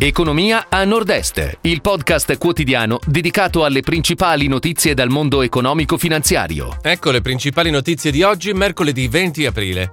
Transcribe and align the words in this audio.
Economia 0.00 0.66
a 0.68 0.84
Nord-Est, 0.84 1.58
il 1.62 1.80
podcast 1.80 2.38
quotidiano 2.38 3.00
dedicato 3.04 3.64
alle 3.64 3.80
principali 3.80 4.46
notizie 4.46 4.94
dal 4.94 5.08
mondo 5.08 5.42
economico-finanziario. 5.42 6.78
Ecco 6.82 7.10
le 7.10 7.20
principali 7.20 7.70
notizie 7.70 8.12
di 8.12 8.22
oggi, 8.22 8.52
mercoledì 8.52 9.08
20 9.08 9.46
aprile. 9.46 9.90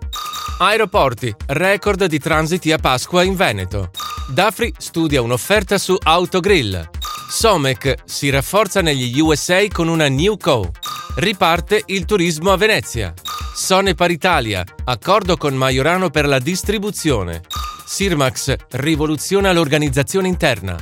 Aeroporti, 0.60 1.34
record 1.48 2.06
di 2.06 2.20
transiti 2.20 2.72
a 2.72 2.78
Pasqua 2.78 3.24
in 3.24 3.36
Veneto. 3.36 3.90
Dafri 4.30 4.72
studia 4.78 5.24
un'offerta 5.24 5.80
su 5.80 5.98
Autogrill. 6.00 6.88
Somec 7.28 7.96
si 8.06 8.30
rafforza 8.30 8.82
negli 8.82 9.20
USA 9.20 9.66
con 9.72 9.88
una 9.88 10.08
new 10.08 10.38
co. 10.38 10.72
Riparte 11.16 11.82
il 11.88 12.06
turismo 12.06 12.52
a 12.52 12.58
Venezia. 12.58 13.12
Sone 13.56 13.96
Paritalia, 13.96 14.64
accordo 14.84 15.36
con 15.36 15.56
Majorano 15.56 16.12
per 16.12 16.28
la 16.28 16.38
distribuzione. 16.38 17.42
Sirmax 17.86 18.56
rivoluziona 18.72 19.52
l'organizzazione 19.52 20.28
interna. 20.28 20.76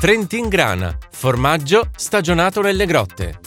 Trentin 0.00 0.48
Grana, 0.48 0.96
formaggio 1.10 1.90
stagionato 1.96 2.60
nelle 2.60 2.84
grotte. 2.84 3.38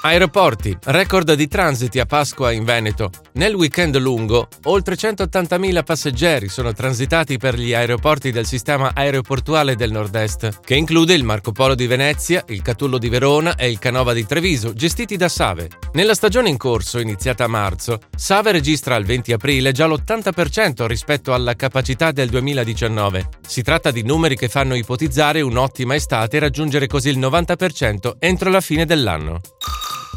Aeroporti, 0.00 0.78
record 0.84 1.32
di 1.32 1.48
transiti 1.48 1.98
a 1.98 2.06
Pasqua 2.06 2.52
in 2.52 2.62
Veneto. 2.62 3.10
Nel 3.32 3.54
weekend 3.54 3.96
lungo, 3.98 4.46
oltre 4.64 4.94
180.000 4.94 5.82
passeggeri 5.82 6.48
sono 6.48 6.72
transitati 6.72 7.36
per 7.36 7.58
gli 7.58 7.74
aeroporti 7.74 8.30
del 8.30 8.46
sistema 8.46 8.92
aeroportuale 8.94 9.74
del 9.74 9.90
nord-est, 9.90 10.60
che 10.64 10.76
include 10.76 11.14
il 11.14 11.24
Marco 11.24 11.50
Polo 11.50 11.74
di 11.74 11.88
Venezia, 11.88 12.44
il 12.48 12.62
Catullo 12.62 12.96
di 12.96 13.08
Verona 13.08 13.56
e 13.56 13.68
il 13.70 13.80
Canova 13.80 14.12
di 14.12 14.24
Treviso, 14.24 14.72
gestiti 14.72 15.16
da 15.16 15.28
Save. 15.28 15.68
Nella 15.94 16.14
stagione 16.14 16.48
in 16.48 16.58
corso, 16.58 17.00
iniziata 17.00 17.42
a 17.42 17.48
marzo, 17.48 17.98
Save 18.14 18.52
registra 18.52 18.94
al 18.94 19.04
20 19.04 19.32
aprile 19.32 19.72
già 19.72 19.86
l'80% 19.86 20.86
rispetto 20.86 21.34
alla 21.34 21.54
capacità 21.54 22.12
del 22.12 22.28
2019. 22.28 23.28
Si 23.44 23.62
tratta 23.62 23.90
di 23.90 24.02
numeri 24.04 24.36
che 24.36 24.48
fanno 24.48 24.76
ipotizzare 24.76 25.40
un'ottima 25.40 25.96
estate 25.96 26.36
e 26.36 26.40
raggiungere 26.40 26.86
così 26.86 27.08
il 27.08 27.18
90% 27.18 28.12
entro 28.20 28.48
la 28.48 28.60
fine 28.60 28.86
dell'anno. 28.86 29.40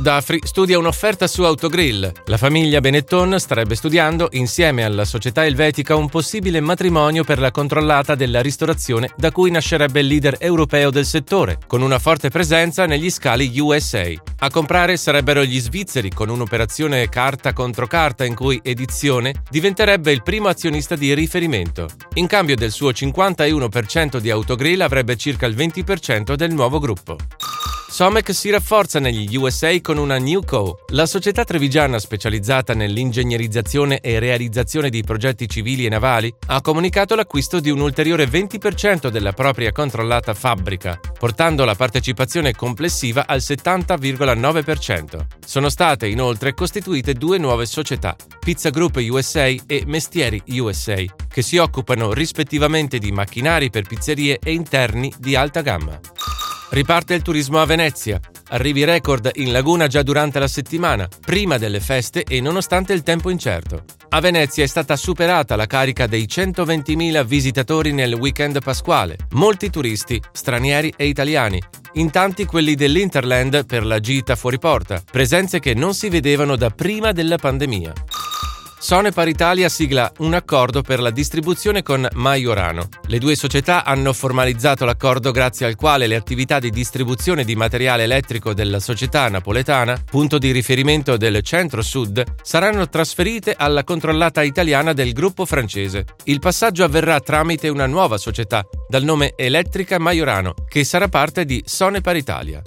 Dafri 0.02 0.40
studia 0.44 0.80
un'offerta 0.80 1.28
su 1.28 1.44
Autogrill. 1.44 2.12
La 2.26 2.38
famiglia 2.38 2.80
Benetton 2.80 3.40
starebbe 3.40 3.76
studiando, 3.76 4.30
insieme 4.32 4.84
alla 4.84 5.06
società 5.06 5.46
elvetica, 5.46 5.96
un 5.96 6.10
possibile 6.10 6.60
matrimonio 6.60 7.24
per 7.24 7.38
la 7.38 7.52
controllata 7.52 8.16
della 8.16 8.42
ristorazione 8.42 9.12
da 9.16 9.32
cui 9.32 9.52
nascerebbe 9.52 10.00
il 10.00 10.08
leader 10.08 10.38
europeo 10.40 10.90
del 10.90 11.06
settore, 11.06 11.60
con 11.68 11.84
una 11.84 12.00
forte 12.00 12.30
presenza 12.30 12.88
negli 12.88 13.12
scali 13.12 13.60
USA. 13.60 14.12
A 14.40 14.50
comprare 14.50 14.98
sarebbero 14.98 15.44
gli 15.44 15.60
svizzeri, 15.60 16.10
con 16.10 16.30
un'operazione 16.30 17.08
carta 17.08 17.54
contro 17.54 17.86
carta 17.86 18.26
in 18.26 18.34
cui 18.34 18.60
Edizione 18.64 19.44
diventerebbe 19.52 20.12
il 20.12 20.24
primo 20.24 20.48
azionista 20.48 20.96
di 20.96 21.14
riferimento. 21.14 21.88
In 22.16 22.26
cambio 22.26 22.56
del 22.56 22.72
suo 22.72 22.90
51% 22.90 24.18
di 24.18 24.32
Autogrill 24.32 24.82
avrebbe 24.82 25.16
circa 25.16 25.46
il 25.46 25.56
20% 25.56 26.34
del 26.34 26.52
nuovo 26.52 26.80
gruppo. 26.80 27.18
Somec 27.92 28.34
si 28.34 28.50
rafforza 28.50 29.02
negli 29.02 29.36
USA 29.36 29.78
con 29.82 29.98
una 29.98 30.18
New 30.18 30.46
Co. 30.46 30.86
La 30.92 31.06
società 31.06 31.44
trevigiana 31.44 32.00
specializzata 32.00 32.74
nell'ingegnerizzazione 32.74 34.00
e 34.00 34.18
realizzazione 34.18 34.90
di 34.90 35.04
progetti 35.04 35.50
civili 35.50 35.86
e 35.86 35.90
navali 35.90 36.34
ha 36.48 36.62
comunicato 36.62 37.16
l'acquisto 37.16 37.60
di 37.60 37.70
un 37.70 37.82
ulteriore 37.82 38.30
20% 38.30 39.10
della 39.10 39.34
propria 39.34 39.74
controllata 39.74 40.34
fabbrica, 40.34 40.98
portando 41.20 41.66
la 41.66 41.76
partecipazione 41.76 42.56
complessiva 42.56 43.28
al 43.28 43.40
70,9%. 43.40 45.26
Sono 45.46 45.68
state 45.68 46.08
inoltre 46.08 46.54
costituite 46.54 47.12
due 47.12 47.40
nuove 47.40 47.66
società, 47.66 48.16
Pizza 48.40 48.70
Group 48.70 48.96
USA 49.04 49.48
e 49.48 49.84
Mestieri 49.86 50.42
USA, 50.48 51.04
che 51.28 51.42
si 51.42 51.58
occupano 51.58 52.14
rispettivamente 52.14 53.00
di 53.00 53.12
macchinari 53.12 53.70
per 53.70 53.86
pizzerie 53.86 54.40
e 54.42 54.54
interni 54.54 55.12
di 55.20 55.36
alta 55.36 55.60
gamma. 55.60 56.00
Riparte 56.72 57.14
il 57.16 57.22
turismo 57.22 57.60
a 57.60 57.66
Venezia. 57.66 58.18
Arrivi 58.52 58.86
record 58.86 59.30
in 59.36 59.52
laguna 59.52 59.88
già 59.88 60.04
durante 60.04 60.40
la 60.40 60.48
settimana, 60.48 61.06
prima 61.20 61.58
delle 61.58 61.82
feste 61.82 62.24
e 62.24 62.40
nonostante 62.40 62.94
il 62.94 63.04
tempo 63.04 63.30
incerto. 63.30 63.84
A 64.08 64.22
Venezia 64.22 64.64
è 64.64 64.68
stata 64.68 64.96
superata 64.96 65.58
la 65.58 65.66
carica 65.66 66.08
dei 66.08 66.24
120.000 66.24 67.26
visitatori 67.26 67.92
nel 67.92 68.14
weekend 68.14 68.64
pasquale, 68.64 69.18
molti 69.32 69.70
turisti, 69.70 70.22
stranieri 70.32 70.94
e 70.96 71.08
italiani, 71.08 71.62
in 71.94 72.10
tanti 72.10 72.46
quelli 72.46 72.76
dell'Interland 72.76 73.66
per 73.66 73.86
la 73.86 74.00
gita 74.00 74.38
fuori 74.38 74.58
porta, 74.58 75.04
presenze 75.12 75.60
che 75.60 75.74
non 75.74 75.94
si 75.94 76.08
vedevano 76.08 76.56
da 76.56 76.70
prima 76.70 77.12
della 77.12 77.38
pandemia. 77.38 77.94
Sone 78.84 79.12
Paritalia 79.12 79.70
sigla 79.70 80.12
un 80.18 80.34
accordo 80.34 80.82
per 80.82 81.00
la 81.00 81.12
distribuzione 81.12 81.84
con 81.84 82.08
Majorano. 82.14 82.90
Le 83.06 83.20
due 83.20 83.36
società 83.36 83.86
hanno 83.86 84.12
formalizzato 84.12 84.86
l'accordo 84.86 85.30
grazie 85.30 85.68
al 85.68 85.76
quale 85.76 86.08
le 86.08 86.16
attività 86.16 86.58
di 86.58 86.72
distribuzione 86.72 87.44
di 87.44 87.56
materiale 87.56 88.04
elettrico 88.04 88.56
della 88.56 88.80
società 88.80 89.30
napoletana, 89.30 90.02
punto 90.04 90.40
di 90.40 90.50
riferimento 90.50 91.16
del 91.16 91.44
centro-sud, 91.44 92.24
saranno 92.42 92.90
trasferite 92.90 93.54
alla 93.56 93.84
controllata 93.84 94.42
italiana 94.42 94.94
del 94.94 95.14
gruppo 95.14 95.46
francese. 95.46 96.06
Il 96.24 96.40
passaggio 96.40 96.84
avverrà 96.84 97.20
tramite 97.20 97.70
una 97.70 97.86
nuova 97.86 98.18
società 98.18 98.66
dal 98.90 99.04
nome 99.04 99.34
Elettrica 99.36 100.00
Majorano, 100.00 100.56
che 100.68 100.84
sarà 100.84 101.08
parte 101.08 101.46
di 101.46 101.62
Sone 101.68 102.02
Paritalia. 102.02 102.64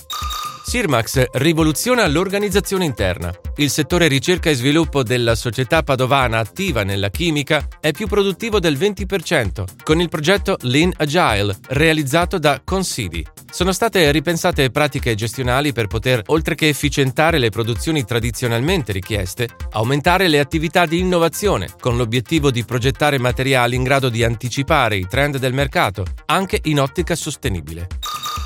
Sirmax 0.66 1.26
rivoluziona 1.32 2.06
l'organizzazione 2.06 2.86
interna. 2.86 3.30
Il 3.56 3.68
settore 3.68 4.08
ricerca 4.08 4.48
e 4.48 4.54
sviluppo 4.54 5.02
della 5.02 5.34
società 5.34 5.82
padovana 5.82 6.38
attiva 6.38 6.84
nella 6.84 7.10
chimica 7.10 7.68
è 7.80 7.92
più 7.92 8.06
produttivo 8.06 8.58
del 8.60 8.78
20%, 8.78 9.64
con 9.84 10.00
il 10.00 10.08
progetto 10.08 10.56
Lean 10.62 10.90
Agile, 10.96 11.54
realizzato 11.68 12.38
da 12.38 12.62
Considi. 12.64 13.24
Sono 13.52 13.72
state 13.72 14.10
ripensate 14.10 14.70
pratiche 14.70 15.14
gestionali 15.14 15.72
per 15.72 15.86
poter, 15.86 16.22
oltre 16.26 16.56
che 16.56 16.68
efficientare 16.68 17.38
le 17.38 17.50
produzioni 17.50 18.04
tradizionalmente 18.04 18.90
richieste, 18.90 19.48
aumentare 19.72 20.28
le 20.28 20.40
attività 20.40 20.86
di 20.86 20.98
innovazione, 20.98 21.68
con 21.78 21.96
l'obiettivo 21.96 22.50
di 22.50 22.64
progettare 22.64 23.18
materiali 23.18 23.76
in 23.76 23.84
grado 23.84 24.08
di 24.08 24.24
anticipare 24.24 24.96
i 24.96 25.06
trend 25.06 25.38
del 25.38 25.52
mercato, 25.52 26.04
anche 26.26 26.58
in 26.64 26.80
ottica 26.80 27.14
sostenibile. 27.14 27.86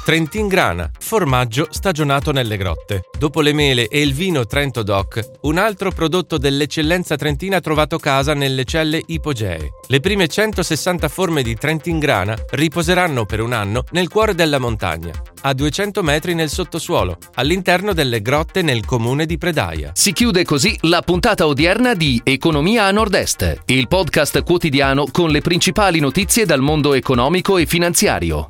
Trentin 0.09 0.49
Grana, 0.49 0.91
formaggio 0.99 1.67
stagionato 1.69 2.33
nelle 2.33 2.57
grotte. 2.57 3.03
Dopo 3.19 3.43
le 3.43 3.53
mele 3.53 3.89
e 3.89 4.01
il 4.01 4.15
vino 4.15 4.47
Trento 4.47 4.83
Doc, 4.83 5.21
un 5.43 5.59
altro 5.59 5.91
prodotto 5.91 6.39
dell'eccellenza 6.39 7.15
trentina 7.15 7.59
ha 7.59 7.61
trovato 7.61 7.99
casa 7.99 8.33
nelle 8.33 8.65
celle 8.65 9.03
ipogee. 9.05 9.69
Le 9.87 10.01
prime 10.01 10.27
160 10.27 11.09
forme 11.09 11.43
di 11.43 11.55
Trentin 11.57 11.99
Grana 11.99 12.35
riposeranno 12.53 13.27
per 13.27 13.43
un 13.43 13.53
anno 13.53 13.85
nel 13.91 14.09
cuore 14.09 14.35
della 14.35 14.59
montagna, 14.59 15.13
a 15.43 15.53
200 15.53 16.03
metri 16.03 16.33
nel 16.33 16.49
sottosuolo, 16.49 17.19
all'interno 17.35 17.93
delle 17.93 18.23
grotte 18.23 18.63
nel 18.63 18.87
comune 18.87 19.27
di 19.27 19.37
Predaia. 19.37 19.91
Si 19.93 20.15
chiude 20.15 20.43
così 20.43 20.75
la 20.85 21.03
puntata 21.03 21.47
odierna 21.47 21.93
di 21.93 22.19
Economia 22.25 22.85
a 22.85 22.91
Nord-Est, 22.93 23.65
il 23.67 23.89
podcast 23.89 24.43
quotidiano 24.43 25.05
con 25.13 25.29
le 25.29 25.43
principali 25.43 26.01
notizie 26.01 26.47
dal 26.47 26.63
mondo 26.63 26.95
economico 26.95 27.59
e 27.59 27.67
finanziario. 27.67 28.47